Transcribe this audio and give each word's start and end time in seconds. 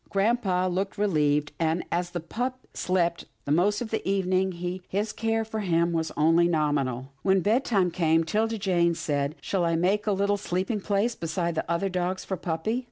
Grampa 0.09 0.67
looked 0.67 0.97
relieved, 0.97 1.51
and, 1.59 1.83
as 1.91 2.09
the 2.09 2.19
pup 2.19 2.57
slept 2.73 3.25
the 3.45 3.51
most 3.51 3.81
of 3.81 3.91
the 3.91 4.01
evening, 4.09 4.51
his 4.89 5.13
care 5.13 5.41
of 5.41 5.51
him 5.53 5.91
was 5.91 6.11
only 6.17 6.47
nominal. 6.47 7.11
When 7.21 7.41
bedtime 7.41 7.91
came, 7.91 8.23
'Tilda 8.23 8.57
Jane 8.57 8.95
said," 8.95 9.35
Shall 9.41 9.63
I 9.63 9.75
make 9.75 10.07
up 10.07 10.13
a 10.13 10.17
little 10.17 10.37
sleeping 10.37 10.81
place 10.81 11.13
beside 11.13 11.53
the 11.53 11.69
other 11.71 11.87
dogs 11.87 12.25
for 12.25 12.35
puppy? 12.35 12.79